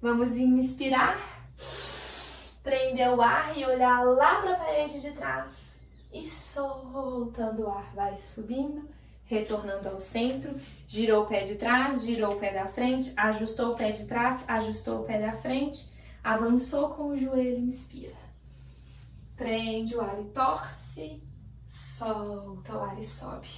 Vamos 0.00 0.36
inspirar, 0.36 1.18
prender 2.62 3.08
o 3.08 3.20
ar 3.22 3.56
e 3.56 3.64
olhar 3.64 4.04
lá 4.04 4.42
para 4.42 4.52
a 4.52 4.56
parede 4.56 5.00
de 5.00 5.10
trás. 5.12 5.74
E 6.12 6.26
soltando 6.26 7.62
o 7.62 7.68
ar, 7.68 7.84
vai 7.94 8.16
subindo, 8.16 8.88
retornando 9.24 9.88
ao 9.88 9.98
centro. 9.98 10.54
Girou 10.86 11.24
o 11.24 11.26
pé 11.26 11.44
de 11.44 11.56
trás, 11.56 12.04
girou 12.04 12.34
o 12.34 12.38
pé 12.38 12.52
da 12.52 12.66
frente, 12.66 13.12
ajustou 13.16 13.72
o 13.72 13.76
pé 13.76 13.90
de 13.92 14.06
trás, 14.06 14.44
ajustou 14.46 15.00
o 15.00 15.04
pé 15.04 15.18
da 15.18 15.32
frente, 15.32 15.88
avançou 16.22 16.90
com 16.90 17.08
o 17.08 17.16
joelho, 17.16 17.58
inspira. 17.58 18.16
Prende 19.36 19.96
o 19.96 20.00
ar 20.00 20.20
e 20.20 20.24
torce, 20.26 21.22
solta 21.66 22.76
o 22.76 22.80
ar 22.80 22.98
e 22.98 23.04
sobe. 23.04 23.48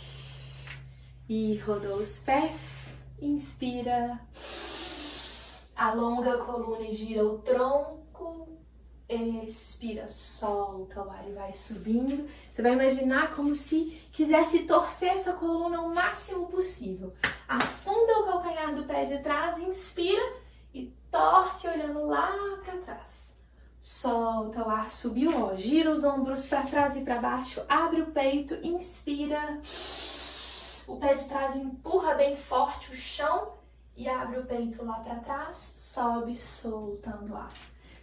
E 1.29 1.57
rodou 1.59 1.99
os 1.99 2.21
pés, 2.21 2.97
inspira, 3.21 4.21
alonga 5.75 6.35
a 6.35 6.45
coluna 6.45 6.83
e 6.83 6.95
gira 6.95 7.25
o 7.25 7.39
tronco, 7.39 8.49
expira, 9.09 10.09
solta 10.09 11.03
o 11.03 11.11
ar 11.11 11.29
e 11.29 11.33
vai 11.33 11.53
subindo. 11.53 12.29
Você 12.53 12.63
vai 12.63 12.73
imaginar 12.73 13.35
como 13.35 13.55
se 13.55 14.01
quisesse 14.13 14.65
torcer 14.65 15.11
essa 15.11 15.35
coluna 15.35 15.81
o 15.81 15.95
máximo 15.95 16.47
possível. 16.47 17.15
Afunda 17.47 18.21
o 18.21 18.25
calcanhar 18.25 18.75
do 18.75 18.85
pé 18.85 19.05
de 19.05 19.19
trás, 19.19 19.59
inspira 19.59 20.23
e 20.75 20.93
torce 21.11 21.69
olhando 21.69 22.05
lá 22.05 22.33
para 22.65 22.79
trás. 22.79 23.27
Solta 23.81 24.67
o 24.67 24.69
ar, 24.69 24.91
subiu, 24.91 25.31
ó. 25.45 25.55
Gira 25.55 25.93
os 25.93 26.03
ombros 26.03 26.49
para 26.49 26.63
trás 26.65 26.97
e 26.97 27.03
para 27.03 27.21
baixo. 27.21 27.63
Abre 27.69 28.03
o 28.03 28.11
peito, 28.11 28.55
inspira. 28.67 29.61
O 30.89 30.97
pé 30.97 31.15
de 31.15 31.29
trás 31.29 31.55
empurra 31.55 32.15
bem 32.15 32.35
forte 32.35 32.91
o 32.91 32.97
chão 32.97 33.53
e 33.97 34.09
abre 34.09 34.41
o 34.41 34.47
peito 34.47 34.85
lá 34.85 34.95
para 34.95 35.21
trás. 35.21 35.73
Sobe, 35.77 36.37
soltando 36.37 37.33
o 37.33 37.37
ar. 37.37 37.53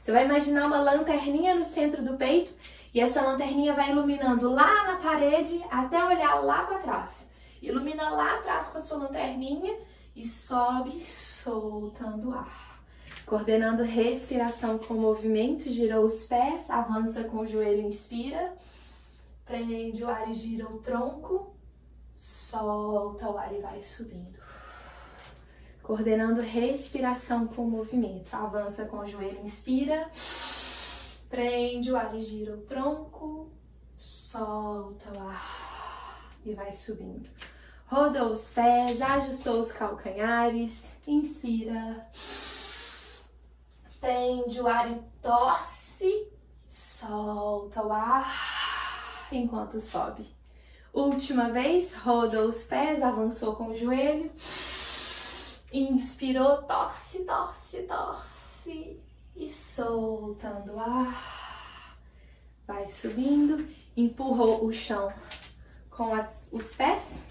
Você 0.04 0.12
vai 0.12 0.26
imaginar 0.26 0.68
uma 0.68 0.82
lanterninha 0.82 1.56
no 1.56 1.64
centro 1.64 2.04
do 2.04 2.18
peito 2.18 2.54
e 2.94 3.00
essa 3.00 3.22
lanterninha 3.22 3.74
vai 3.74 3.90
iluminando 3.90 4.52
lá 4.52 4.84
na 4.84 4.98
parede 4.98 5.64
até 5.72 6.04
olhar 6.04 6.44
lá 6.44 6.64
para 6.64 6.80
trás. 6.80 7.26
Ilumina 7.62 8.10
lá 8.10 8.36
atrás 8.36 8.68
com 8.68 8.80
a 8.80 8.82
sua 8.82 8.98
lanterninha 8.98 9.74
e 10.14 10.28
sobe, 10.28 10.92
soltando 11.06 12.32
o 12.32 12.34
ar. 12.34 12.84
Coordenando 13.26 13.82
respiração 13.84 14.78
com 14.78 14.96
movimento, 14.96 15.72
girou 15.72 16.06
os 16.06 16.26
pés, 16.26 16.70
avança 16.70 17.24
com 17.24 17.38
o 17.38 17.48
joelho, 17.48 17.88
inspira, 17.88 18.54
prende 19.46 20.04
o 20.04 20.10
ar 20.10 20.30
e 20.30 20.34
gira 20.34 20.68
o 20.68 20.80
tronco, 20.80 21.56
solta 22.14 23.30
o 23.30 23.38
ar 23.38 23.54
e 23.54 23.62
vai 23.62 23.82
subindo. 23.82 24.43
Coordenando 25.84 26.42
respiração 26.42 27.46
com 27.46 27.66
movimento, 27.66 28.34
avança 28.34 28.86
com 28.86 29.00
o 29.00 29.08
joelho, 29.08 29.44
inspira, 29.44 30.10
prende 31.30 31.92
o 31.92 31.98
ar 31.98 32.16
e 32.16 32.22
gira 32.22 32.56
o 32.56 32.62
tronco, 32.62 33.52
solta 33.98 35.12
o 35.16 35.28
ar 35.28 36.32
e 36.46 36.54
vai 36.54 36.74
subindo. 36.74 37.30
Rodou 37.86 38.32
os 38.32 38.50
pés, 38.50 39.02
ajustou 39.02 39.60
os 39.60 39.72
calcanhares, 39.72 40.98
inspira 41.06 42.08
prende 44.04 44.60
o 44.60 44.68
ar 44.68 44.92
e 44.92 45.02
torce, 45.22 46.28
solta 46.68 47.82
o 47.82 47.90
ar 47.90 49.30
enquanto 49.32 49.80
sobe. 49.80 50.28
Última 50.94 51.50
vez, 51.50 51.96
roda 51.96 52.46
os 52.46 52.66
pés, 52.66 53.02
avançou 53.02 53.56
com 53.56 53.68
o 53.70 53.78
joelho. 53.78 54.30
Inspirou, 55.74 56.62
torce, 56.64 57.26
torce, 57.26 57.82
torce. 57.84 59.02
E 59.36 59.50
soltando 59.50 60.80
ar. 60.80 61.98
Vai 62.66 62.88
subindo, 62.88 63.68
empurrou 63.98 64.66
o 64.66 64.72
chão 64.72 65.12
com 65.90 66.14
as, 66.14 66.50
os 66.54 66.76
pés. 66.76 67.26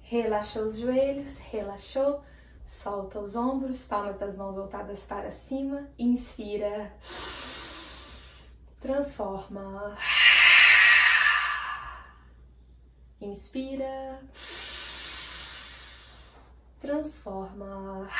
Relaxou 0.00 0.64
os 0.64 0.78
joelhos, 0.78 1.38
relaxou 1.38 2.22
Solta 2.66 3.20
os 3.20 3.36
ombros, 3.36 3.84
palmas 3.86 4.18
das 4.18 4.36
mãos 4.36 4.56
voltadas 4.56 5.04
para 5.04 5.30
cima. 5.30 5.88
Inspira. 5.98 6.92
Transforma. 8.80 9.96
Inspira. 13.20 14.20
Transforma. 16.84 18.10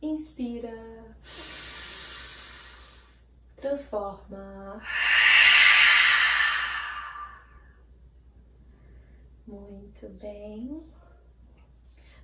Inspira. 0.00 1.14
Transforma. 3.56 4.82
Muito 9.46 10.08
bem. 10.08 10.82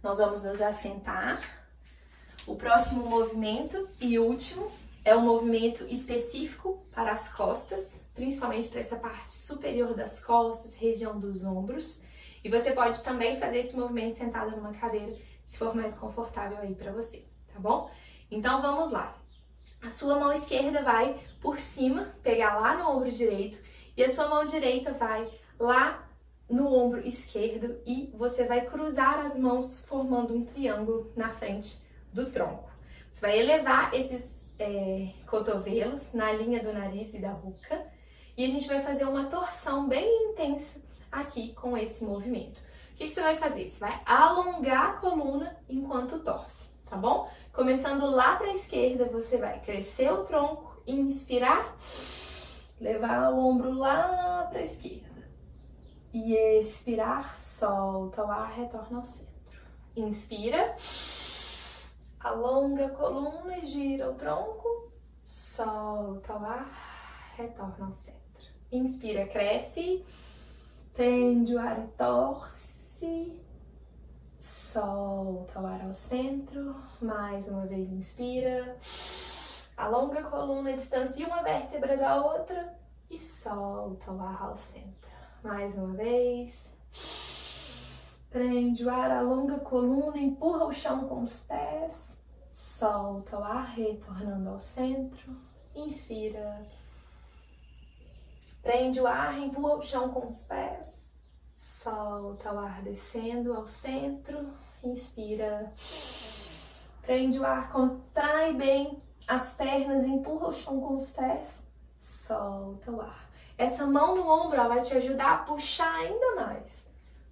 Nós 0.02 0.16
vamos 0.16 0.42
nos 0.42 0.62
assentar. 0.62 1.42
O 2.46 2.56
próximo 2.56 3.04
movimento 3.04 3.86
e 4.00 4.18
último 4.18 4.72
é 5.04 5.14
um 5.14 5.20
movimento 5.20 5.84
específico 5.88 6.82
para 6.90 7.12
as 7.12 7.34
costas, 7.34 8.00
principalmente 8.14 8.70
para 8.70 8.80
essa 8.80 8.96
parte 8.96 9.34
superior 9.34 9.92
das 9.92 10.24
costas, 10.24 10.74
região 10.74 11.20
dos 11.20 11.44
ombros. 11.44 12.00
E 12.42 12.48
você 12.48 12.72
pode 12.72 13.02
também 13.02 13.36
fazer 13.36 13.58
esse 13.58 13.76
movimento 13.76 14.18
sentado 14.18 14.56
numa 14.56 14.72
cadeira, 14.72 15.16
se 15.46 15.58
for 15.58 15.74
mais 15.74 15.96
confortável 15.98 16.58
aí 16.58 16.74
para 16.74 16.92
você, 16.92 17.24
tá 17.52 17.58
bom? 17.58 17.90
Então 18.30 18.60
vamos 18.60 18.90
lá. 18.92 19.16
A 19.82 19.90
sua 19.90 20.18
mão 20.18 20.32
esquerda 20.32 20.82
vai 20.82 21.18
por 21.40 21.58
cima, 21.58 22.14
pegar 22.22 22.58
lá 22.58 22.76
no 22.76 22.90
ombro 22.90 23.10
direito, 23.10 23.58
e 23.96 24.02
a 24.02 24.08
sua 24.08 24.28
mão 24.28 24.44
direita 24.44 24.92
vai 24.92 25.30
lá 25.58 26.06
no 26.48 26.72
ombro 26.72 27.00
esquerdo 27.06 27.80
e 27.84 28.12
você 28.14 28.44
vai 28.44 28.66
cruzar 28.66 29.18
as 29.20 29.36
mãos 29.36 29.84
formando 29.84 30.34
um 30.34 30.44
triângulo 30.44 31.12
na 31.16 31.30
frente 31.30 31.80
do 32.12 32.30
tronco. 32.30 32.70
Você 33.10 33.20
vai 33.20 33.38
elevar 33.38 33.92
esses 33.94 34.46
é, 34.58 35.12
cotovelos 35.26 36.12
na 36.12 36.32
linha 36.32 36.62
do 36.62 36.72
nariz 36.72 37.14
e 37.14 37.20
da 37.20 37.30
boca 37.30 37.84
e 38.36 38.44
a 38.44 38.48
gente 38.48 38.68
vai 38.68 38.80
fazer 38.80 39.04
uma 39.04 39.24
torção 39.24 39.88
bem 39.88 40.30
intensa 40.30 40.80
aqui 41.10 41.54
com 41.54 41.76
esse 41.76 42.04
movimento. 42.04 42.60
O 42.92 42.96
que, 42.96 43.06
que 43.06 43.10
você 43.10 43.22
vai 43.22 43.36
fazer? 43.36 43.68
Você 43.68 43.80
vai 43.80 44.00
alongar 44.04 44.90
a 44.90 44.92
coluna 44.94 45.56
enquanto 45.68 46.18
torce, 46.18 46.70
tá 46.84 46.96
bom? 46.96 47.30
Começando 47.52 48.04
lá 48.06 48.36
para 48.36 48.48
a 48.48 48.52
esquerda, 48.52 49.06
você 49.06 49.38
vai 49.38 49.60
crescer 49.60 50.12
o 50.12 50.24
tronco, 50.24 50.82
inspirar, 50.86 51.74
levar 52.78 53.32
o 53.32 53.38
ombro 53.38 53.72
lá 53.72 54.46
para 54.50 54.58
a 54.58 54.62
esquerda. 54.62 55.06
E 56.12 56.34
expirar, 56.60 57.34
solta 57.36 58.24
o 58.24 58.30
ar, 58.30 58.50
retorna 58.50 58.98
ao 58.98 59.04
centro. 59.04 59.60
Inspira, 59.94 60.74
alonga 62.20 62.86
a 62.86 62.90
coluna 62.90 63.58
e 63.58 63.66
gira 63.66 64.10
o 64.10 64.14
tronco. 64.14 64.90
Solta 65.24 66.34
o 66.34 66.44
ar, 66.44 67.34
retorna 67.36 67.86
ao 67.86 67.92
centro. 67.92 68.25
Inspira, 68.70 69.26
cresce, 69.26 70.04
prende 70.92 71.54
o 71.54 71.58
ar 71.58 71.78
e 71.78 71.86
torce. 71.96 73.32
Solta 74.38 75.60
o 75.60 75.66
ar 75.66 75.82
ao 75.82 75.92
centro. 75.92 76.74
Mais 77.00 77.48
uma 77.48 77.64
vez, 77.66 77.90
inspira. 77.90 78.76
Alonga 79.76 80.20
a 80.20 80.24
coluna, 80.24 80.72
distancia 80.72 81.26
uma 81.26 81.42
vértebra 81.42 81.96
da 81.96 82.22
outra 82.22 82.76
e 83.08 83.20
solta 83.20 84.10
o 84.10 84.20
ar 84.20 84.42
ao 84.42 84.56
centro. 84.56 85.10
Mais 85.42 85.76
uma 85.76 85.94
vez. 85.94 86.74
Prende 88.30 88.84
o 88.84 88.90
ar, 88.90 89.10
alonga 89.10 89.56
a 89.56 89.60
coluna, 89.60 90.18
empurra 90.18 90.66
o 90.66 90.72
chão 90.72 91.06
com 91.06 91.22
os 91.22 91.40
pés. 91.40 92.18
Solta 92.50 93.38
o 93.38 93.44
ar, 93.44 93.74
retornando 93.74 94.50
ao 94.50 94.58
centro. 94.58 95.36
Inspira. 95.74 96.66
Prende 98.66 99.00
o 99.00 99.06
ar, 99.06 99.38
empurra 99.38 99.76
o 99.76 99.82
chão 99.82 100.08
com 100.08 100.26
os 100.26 100.42
pés. 100.42 101.14
Solta 101.56 102.52
o 102.52 102.58
ar 102.58 102.82
descendo 102.82 103.54
ao 103.54 103.68
centro. 103.68 104.52
Inspira. 104.82 105.72
Prende 107.00 107.38
o 107.38 107.46
ar, 107.46 107.70
contrai 107.70 108.52
bem 108.54 109.00
as 109.28 109.54
pernas, 109.54 110.04
empurra 110.04 110.48
o 110.48 110.52
chão 110.52 110.80
com 110.80 110.96
os 110.96 111.10
pés. 111.10 111.62
Solta 112.00 112.90
o 112.90 113.00
ar. 113.00 113.30
Essa 113.56 113.86
mão 113.86 114.16
no 114.16 114.28
ombro 114.28 114.56
vai 114.66 114.82
te 114.82 114.94
ajudar 114.94 115.32
a 115.32 115.38
puxar 115.44 116.00
ainda 116.00 116.34
mais. 116.34 116.88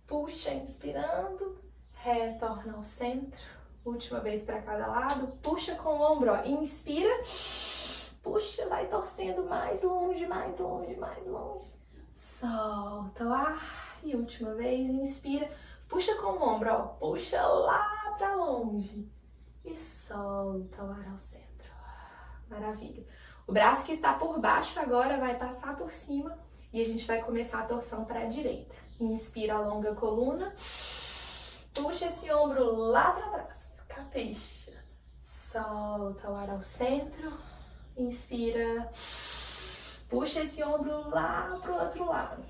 Puxa, 0.07 0.55
inspirando, 0.55 1.59
retorna 1.94 2.75
ao 2.77 2.85
centro. 2.85 3.42
Última 3.85 4.20
vez 4.20 4.44
para 4.44 4.62
cada 4.62 4.87
lado. 4.87 5.27
Puxa 5.42 5.75
com 5.75 5.99
o 5.99 6.12
ombro, 6.12 6.31
ó. 6.31 6.44
Inspira, 6.44 7.25
puxa, 8.25 8.67
vai 8.69 8.89
torcendo 8.89 9.45
mais 9.45 9.83
longe, 9.83 10.27
mais 10.27 10.59
longe, 10.59 10.97
mais 10.97 11.25
longe. 11.27 11.73
Solta 12.15 13.25
o 13.25 13.33
ar. 13.33 13.95
E 14.03 14.17
última 14.17 14.55
vez, 14.55 14.89
inspira, 14.89 15.51
puxa 15.89 16.15
com 16.17 16.29
o 16.29 16.43
ombro, 16.43 16.73
ó. 16.73 16.83
Puxa 16.99 17.41
lá 17.43 18.15
para 18.19 18.35
longe. 18.35 19.07
E 19.65 19.75
solta 19.75 20.83
o 20.83 20.91
ar 20.91 21.09
ao 21.11 21.19
centro. 21.19 21.71
Maravilha. 22.49 23.07
O 23.47 23.53
braço 23.53 23.85
que 23.85 23.93
está 23.93 24.15
por 24.15 24.41
baixo 24.41 24.81
agora 24.81 25.19
vai 25.19 25.37
passar 25.39 25.77
por 25.77 25.93
cima 25.93 26.39
e 26.73 26.81
a 26.81 26.85
gente 26.85 27.07
vai 27.07 27.23
começar 27.23 27.61
a 27.61 27.67
torção 27.67 28.05
para 28.05 28.21
a 28.21 28.27
direita. 28.27 28.75
Inspira, 28.99 29.55
alonga 29.55 29.93
a 29.93 29.95
coluna. 29.95 30.55
Puxa 31.75 32.07
esse 32.07 32.33
ombro 32.33 32.75
lá 32.75 33.13
para 33.13 33.29
trás. 33.29 33.85
Capricha. 33.87 34.73
Solta 35.23 36.31
o 36.31 36.35
ar 36.35 36.51
ao 36.51 36.61
centro. 36.61 37.33
Inspira. 37.96 38.90
Puxa 40.09 40.42
esse 40.42 40.62
ombro 40.62 41.09
lá 41.11 41.59
pro 41.62 41.74
outro 41.74 42.04
lado. 42.07 42.44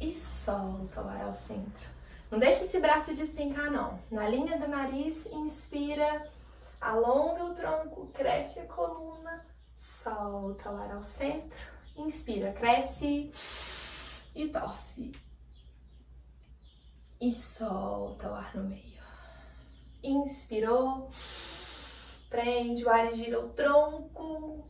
E 0.00 0.14
solta 0.14 1.02
o 1.02 1.08
ar 1.08 1.22
ao 1.22 1.34
centro. 1.34 1.90
Não 2.30 2.38
deixa 2.38 2.64
esse 2.64 2.80
braço 2.80 3.14
despencar, 3.14 3.70
não. 3.70 3.98
Na 4.10 4.28
linha 4.28 4.58
do 4.58 4.68
nariz, 4.68 5.26
inspira. 5.26 6.30
Alonga 6.80 7.44
o 7.44 7.54
tronco, 7.54 8.06
cresce 8.08 8.60
a 8.60 8.66
coluna 8.66 9.52
solta 9.82 10.70
o 10.70 10.76
ar 10.76 10.92
ao 10.92 11.02
centro, 11.02 11.58
inspira, 11.96 12.52
cresce 12.52 13.32
e 14.32 14.48
torce. 14.48 15.10
E 17.20 17.32
solta 17.32 18.30
o 18.30 18.34
ar 18.34 18.56
no 18.56 18.64
meio. 18.64 19.02
Inspirou, 20.02 21.10
prende 22.30 22.84
o 22.84 22.90
ar 22.90 23.12
e 23.12 23.16
gira 23.16 23.40
o 23.40 23.48
tronco, 23.50 24.64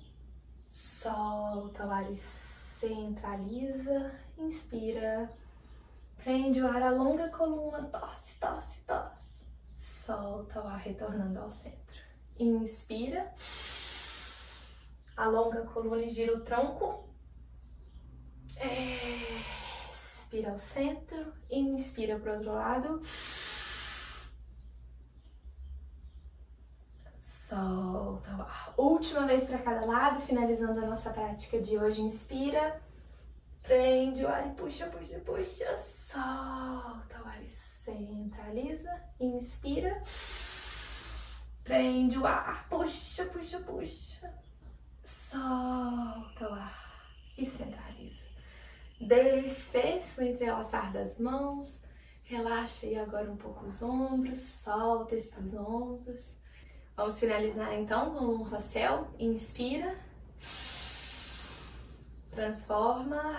solta 1.03 1.85
o 1.85 1.91
ar 1.91 2.09
e 2.13 2.17
centraliza, 2.17 4.13
inspira, 4.39 5.29
prende 6.17 6.63
o 6.63 6.69
ar, 6.69 6.81
alonga 6.81 7.25
a 7.25 7.31
coluna, 7.31 7.83
tosse, 7.89 8.39
tosse, 8.39 8.81
tosse. 8.87 9.45
Solta 9.77 10.63
o 10.63 10.69
ar 10.69 10.79
retornando 10.79 11.41
ao 11.41 11.51
centro. 11.51 12.03
Inspira. 12.39 13.35
Alonga 15.17 15.63
a 15.63 15.67
coluna 15.67 16.03
e 16.03 16.11
gira 16.11 16.37
o 16.37 16.41
tronco. 16.41 17.09
Expira 19.91 20.53
ao 20.53 20.59
centro. 20.59 21.33
Inspira 21.51 22.17
para 22.19 22.33
o 22.33 22.37
outro 22.37 22.53
lado. 22.53 23.03
Solta 27.21 27.92
o 28.31 28.43
ar. 28.43 28.75
Última 28.77 29.27
vez 29.27 29.47
para 29.47 29.59
cada 29.59 29.85
lado, 29.85 30.21
finalizando 30.21 30.81
a 30.81 30.87
nossa 30.87 31.11
prática 31.11 31.61
de 31.61 31.79
hoje. 31.79 32.03
Inspira. 32.03 32.81
Prende 33.63 34.25
o 34.25 34.29
ar 34.29 34.47
e 34.47 34.51
puxa, 34.51 34.87
puxa, 34.87 35.19
puxa. 35.21 35.77
Solta 35.77 37.23
o 37.23 37.27
ar 37.27 37.43
e 37.43 37.47
centraliza. 37.47 39.01
Inspira. 39.21 40.03
Prende 41.65 42.19
o 42.19 42.27
ar. 42.27 42.67
Puxa, 42.69 43.25
puxa, 43.27 43.59
puxa 43.61 44.43
solta 45.33 46.51
o 46.51 46.53
ar 46.53 47.09
e 47.39 47.47
centraliza. 47.47 48.23
Desfez 49.01 50.17
o 50.19 50.23
entrelaçar 50.23 50.93
das 50.93 51.19
mãos, 51.19 51.81
relaxa 52.23 52.87
aí 52.87 52.99
agora 52.99 53.31
um 53.31 53.37
pouco 53.37 53.65
os 53.65 53.83
ombros, 53.83 54.39
solta 54.39 55.17
esses 55.17 55.55
ombros. 55.55 56.37
Vamos 56.97 57.19
finalizar 57.19 57.73
então 57.75 58.15
com 58.15 58.25
o 58.25 58.43
Rossel. 58.43 59.09
Inspira, 59.19 59.97
transforma. 62.31 63.37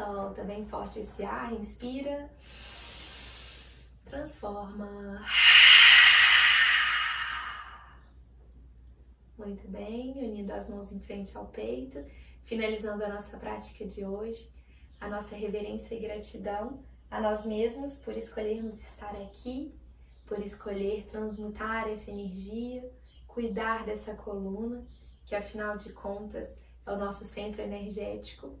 solta 0.00 0.42
bem 0.44 0.64
forte 0.64 1.00
esse 1.00 1.22
ar, 1.22 1.52
inspira, 1.52 2.30
transforma. 4.06 5.22
Muito 9.36 9.68
bem, 9.68 10.12
unindo 10.12 10.52
as 10.52 10.70
mãos 10.70 10.90
em 10.90 11.00
frente 11.00 11.36
ao 11.36 11.46
peito, 11.46 12.02
finalizando 12.50 13.04
a 13.04 13.08
nossa 13.08 13.36
prática 13.36 13.86
de 13.86 14.04
hoje, 14.04 14.50
a 15.00 15.08
nossa 15.08 15.36
reverência 15.36 15.94
e 15.94 16.00
gratidão 16.00 16.82
a 17.08 17.20
nós 17.20 17.46
mesmos 17.46 18.00
por 18.00 18.16
escolhermos 18.16 18.82
estar 18.82 19.14
aqui, 19.22 19.72
por 20.26 20.40
escolher 20.40 21.06
transmutar 21.06 21.88
essa 21.88 22.10
energia, 22.10 22.82
cuidar 23.28 23.86
dessa 23.86 24.14
coluna, 24.14 24.84
que 25.24 25.36
afinal 25.36 25.76
de 25.76 25.92
contas 25.92 26.60
é 26.84 26.90
o 26.90 26.98
nosso 26.98 27.24
centro 27.24 27.62
energético 27.62 28.58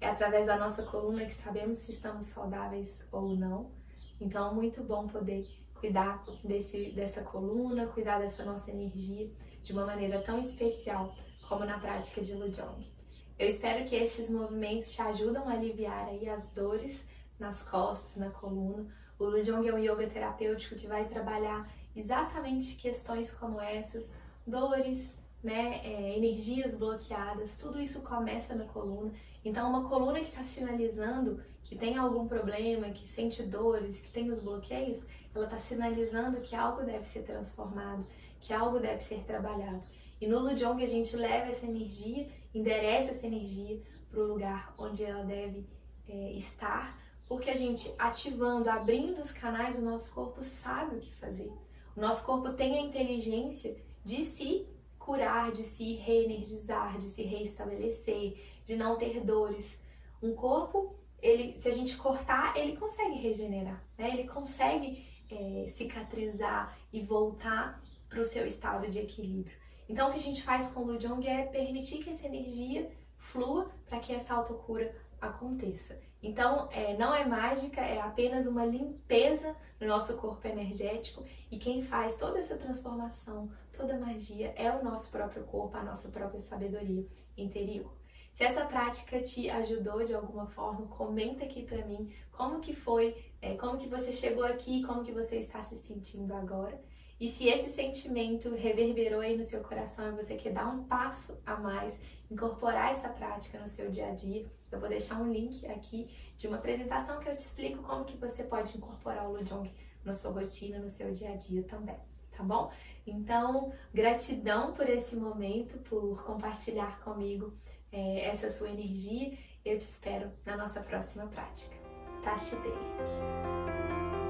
é 0.00 0.08
através 0.08 0.46
da 0.46 0.56
nossa 0.56 0.84
coluna 0.84 1.24
que 1.26 1.34
sabemos 1.34 1.78
se 1.78 1.92
estamos 1.92 2.26
saudáveis 2.26 3.08
ou 3.10 3.34
não. 3.34 3.72
Então, 4.20 4.50
é 4.50 4.54
muito 4.54 4.84
bom 4.84 5.08
poder 5.08 5.48
cuidar 5.74 6.24
desse, 6.44 6.92
dessa 6.92 7.22
coluna, 7.22 7.88
cuidar 7.88 8.20
dessa 8.20 8.44
nossa 8.44 8.70
energia 8.70 9.28
de 9.64 9.72
uma 9.72 9.84
maneira 9.84 10.22
tão 10.22 10.40
especial 10.40 11.12
como 11.48 11.64
na 11.64 11.78
prática 11.80 12.20
de 12.20 12.34
Lujong. 12.34 13.01
Eu 13.42 13.48
espero 13.48 13.84
que 13.84 13.96
estes 13.96 14.30
movimentos 14.30 14.92
te 14.92 15.02
ajudam 15.02 15.48
a 15.48 15.54
aliviar 15.54 16.06
aí 16.06 16.28
as 16.28 16.48
dores 16.50 17.04
nas 17.40 17.68
costas, 17.68 18.14
na 18.14 18.30
coluna. 18.30 18.86
O 19.18 19.24
Lujong 19.24 19.66
é 19.66 19.74
um 19.74 19.78
yoga 19.80 20.06
terapêutico 20.06 20.76
que 20.76 20.86
vai 20.86 21.08
trabalhar 21.08 21.68
exatamente 21.96 22.76
questões 22.76 23.34
como 23.34 23.60
essas, 23.60 24.14
dores, 24.46 25.18
né, 25.42 25.80
é, 25.82 26.16
energias 26.16 26.76
bloqueadas, 26.76 27.58
tudo 27.58 27.80
isso 27.80 28.02
começa 28.02 28.54
na 28.54 28.64
coluna. 28.66 29.12
Então, 29.44 29.68
uma 29.68 29.88
coluna 29.88 30.20
que 30.20 30.28
está 30.28 30.44
sinalizando 30.44 31.42
que 31.64 31.74
tem 31.74 31.96
algum 31.96 32.28
problema, 32.28 32.90
que 32.90 33.08
sente 33.08 33.42
dores, 33.42 34.02
que 34.02 34.12
tem 34.12 34.30
os 34.30 34.40
bloqueios, 34.40 35.04
ela 35.34 35.46
está 35.46 35.58
sinalizando 35.58 36.40
que 36.42 36.54
algo 36.54 36.84
deve 36.84 37.04
ser 37.04 37.24
transformado, 37.24 38.06
que 38.40 38.52
algo 38.52 38.78
deve 38.78 39.02
ser 39.02 39.24
trabalhado. 39.24 39.82
E 40.20 40.28
no 40.28 40.38
Lujong 40.38 40.80
a 40.80 40.86
gente 40.86 41.16
leva 41.16 41.48
essa 41.48 41.66
energia, 41.66 42.28
endereça 42.54 43.12
essa 43.12 43.26
energia 43.26 43.80
para 44.10 44.20
o 44.20 44.26
lugar 44.26 44.74
onde 44.78 45.04
ela 45.04 45.24
deve 45.24 45.66
é, 46.08 46.32
estar, 46.32 46.98
porque 47.28 47.50
a 47.50 47.54
gente 47.54 47.92
ativando, 47.98 48.68
abrindo 48.68 49.20
os 49.20 49.32
canais, 49.32 49.78
o 49.78 49.82
nosso 49.82 50.12
corpo 50.12 50.42
sabe 50.42 50.96
o 50.96 51.00
que 51.00 51.14
fazer. 51.14 51.50
O 51.96 52.00
nosso 52.00 52.24
corpo 52.26 52.52
tem 52.52 52.78
a 52.78 52.82
inteligência 52.82 53.76
de 54.04 54.24
se 54.24 54.66
curar, 54.98 55.50
de 55.50 55.62
se 55.62 55.94
reenergizar, 55.94 56.98
de 56.98 57.04
se 57.04 57.22
reestabelecer, 57.22 58.38
de 58.64 58.76
não 58.76 58.96
ter 58.98 59.20
dores. 59.20 59.78
Um 60.22 60.34
corpo, 60.34 60.94
ele, 61.20 61.56
se 61.56 61.68
a 61.68 61.74
gente 61.74 61.96
cortar, 61.96 62.56
ele 62.56 62.76
consegue 62.76 63.16
regenerar, 63.16 63.82
né? 63.98 64.10
Ele 64.10 64.28
consegue 64.28 65.06
é, 65.30 65.66
cicatrizar 65.68 66.76
e 66.92 67.00
voltar 67.00 67.82
para 68.08 68.20
o 68.20 68.24
seu 68.24 68.46
estado 68.46 68.88
de 68.90 68.98
equilíbrio. 68.98 69.56
Então, 69.88 70.08
o 70.08 70.12
que 70.12 70.18
a 70.18 70.22
gente 70.22 70.42
faz 70.42 70.72
com 70.72 70.80
o 70.80 70.84
Lujong 70.84 71.26
é 71.26 71.44
permitir 71.46 72.02
que 72.02 72.10
essa 72.10 72.26
energia 72.26 72.90
flua 73.16 73.70
para 73.86 74.00
que 74.00 74.12
essa 74.12 74.34
autocura 74.34 74.94
aconteça. 75.20 75.98
Então, 76.22 76.68
é, 76.70 76.96
não 76.96 77.14
é 77.14 77.24
mágica, 77.24 77.80
é 77.80 78.00
apenas 78.00 78.46
uma 78.46 78.64
limpeza 78.64 79.56
no 79.80 79.88
nosso 79.88 80.16
corpo 80.18 80.46
energético 80.46 81.24
e 81.50 81.58
quem 81.58 81.82
faz 81.82 82.16
toda 82.16 82.38
essa 82.38 82.56
transformação, 82.56 83.50
toda 83.76 83.94
a 83.94 83.98
magia 83.98 84.52
é 84.56 84.70
o 84.70 84.84
nosso 84.84 85.10
próprio 85.10 85.44
corpo, 85.44 85.76
a 85.76 85.82
nossa 85.82 86.08
própria 86.10 86.40
sabedoria 86.40 87.04
interior. 87.36 87.92
Se 88.32 88.44
essa 88.44 88.64
prática 88.64 89.20
te 89.20 89.50
ajudou 89.50 90.04
de 90.04 90.14
alguma 90.14 90.46
forma, 90.46 90.86
comenta 90.86 91.44
aqui 91.44 91.64
para 91.64 91.84
mim 91.84 92.10
como 92.30 92.60
que 92.60 92.74
foi, 92.74 93.14
é, 93.42 93.54
como 93.56 93.76
que 93.76 93.88
você 93.88 94.12
chegou 94.12 94.44
aqui, 94.44 94.82
como 94.84 95.04
que 95.04 95.12
você 95.12 95.38
está 95.38 95.62
se 95.62 95.76
sentindo 95.76 96.32
agora. 96.34 96.80
E 97.22 97.28
se 97.28 97.48
esse 97.48 97.70
sentimento 97.70 98.52
reverberou 98.52 99.20
aí 99.20 99.38
no 99.38 99.44
seu 99.44 99.62
coração 99.62 100.08
e 100.08 100.16
você 100.16 100.34
quer 100.34 100.52
dar 100.52 100.66
um 100.66 100.82
passo 100.82 101.40
a 101.46 101.54
mais, 101.54 101.96
incorporar 102.28 102.90
essa 102.90 103.08
prática 103.10 103.60
no 103.60 103.68
seu 103.68 103.88
dia 103.92 104.08
a 104.08 104.10
dia, 104.10 104.44
eu 104.72 104.80
vou 104.80 104.88
deixar 104.88 105.20
um 105.20 105.30
link 105.30 105.64
aqui 105.68 106.10
de 106.36 106.48
uma 106.48 106.56
apresentação 106.56 107.20
que 107.20 107.28
eu 107.28 107.36
te 107.36 107.38
explico 107.38 107.80
como 107.84 108.04
que 108.04 108.16
você 108.16 108.42
pode 108.42 108.76
incorporar 108.76 109.30
o 109.30 109.34
Lujong 109.34 109.72
na 110.04 110.12
sua 110.12 110.32
rotina, 110.32 110.80
no 110.80 110.90
seu 110.90 111.12
dia 111.12 111.30
a 111.30 111.36
dia 111.36 111.62
também, 111.62 111.94
tá 112.36 112.42
bom? 112.42 112.72
Então, 113.06 113.72
gratidão 113.94 114.72
por 114.72 114.88
esse 114.88 115.14
momento, 115.14 115.78
por 115.78 116.24
compartilhar 116.24 116.98
comigo 117.04 117.54
é, 117.92 118.24
essa 118.24 118.50
sua 118.50 118.68
energia. 118.68 119.38
Eu 119.64 119.78
te 119.78 119.82
espero 119.82 120.28
na 120.44 120.56
nossa 120.56 120.80
próxima 120.80 121.28
prática. 121.28 121.76
Tashi 122.24 122.56
Deirik. 122.56 124.21